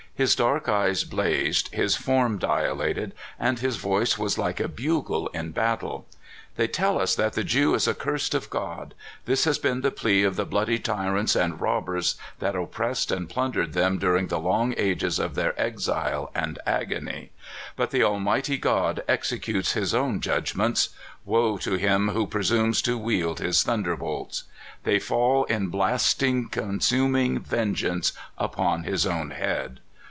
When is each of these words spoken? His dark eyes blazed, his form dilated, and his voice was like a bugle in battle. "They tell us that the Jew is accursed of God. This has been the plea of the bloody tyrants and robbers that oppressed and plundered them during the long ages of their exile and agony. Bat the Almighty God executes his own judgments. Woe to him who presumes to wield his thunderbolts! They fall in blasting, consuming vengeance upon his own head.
His 0.13 0.35
dark 0.35 0.69
eyes 0.69 1.03
blazed, 1.03 1.73
his 1.73 1.95
form 1.95 2.37
dilated, 2.37 3.13
and 3.39 3.57
his 3.57 3.77
voice 3.77 4.19
was 4.19 4.37
like 4.37 4.59
a 4.59 4.67
bugle 4.67 5.29
in 5.29 5.49
battle. 5.51 6.05
"They 6.57 6.67
tell 6.67 7.01
us 7.01 7.15
that 7.15 7.33
the 7.33 7.43
Jew 7.43 7.73
is 7.73 7.87
accursed 7.87 8.35
of 8.35 8.51
God. 8.51 8.93
This 9.25 9.45
has 9.45 9.57
been 9.57 9.81
the 9.81 9.89
plea 9.89 10.21
of 10.21 10.35
the 10.35 10.45
bloody 10.45 10.77
tyrants 10.77 11.35
and 11.35 11.59
robbers 11.59 12.17
that 12.37 12.55
oppressed 12.55 13.09
and 13.11 13.27
plundered 13.29 13.73
them 13.73 13.97
during 13.97 14.27
the 14.27 14.37
long 14.37 14.75
ages 14.77 15.17
of 15.17 15.33
their 15.33 15.59
exile 15.59 16.29
and 16.35 16.59
agony. 16.67 17.31
Bat 17.75 17.89
the 17.89 18.03
Almighty 18.03 18.57
God 18.57 19.01
executes 19.07 19.71
his 19.73 19.91
own 19.95 20.19
judgments. 20.19 20.89
Woe 21.25 21.57
to 21.57 21.75
him 21.77 22.09
who 22.09 22.27
presumes 22.27 22.83
to 22.83 22.95
wield 22.95 23.39
his 23.39 23.63
thunderbolts! 23.63 24.43
They 24.83 24.99
fall 24.99 25.45
in 25.45 25.69
blasting, 25.69 26.47
consuming 26.49 27.39
vengeance 27.39 28.13
upon 28.37 28.83
his 28.83 29.07
own 29.07 29.31
head. 29.31 29.79